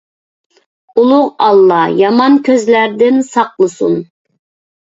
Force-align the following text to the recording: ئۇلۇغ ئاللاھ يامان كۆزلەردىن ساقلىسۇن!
ئۇلۇغ 1.01 1.27
ئاللاھ 1.49 1.93
يامان 1.99 2.39
كۆزلەردىن 2.49 3.23
ساقلىسۇن! 3.29 4.01